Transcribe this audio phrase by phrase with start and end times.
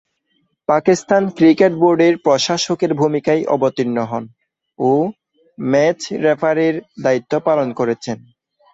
[0.69, 4.23] Pakistan cricket বোর্ডের প্রশাসকের ভূমিকায় অবতীর্ণ হন
[4.79, 4.91] ও
[5.57, 8.17] ম্যাচ রেফারির দায়িত্ব পালন করেছেন।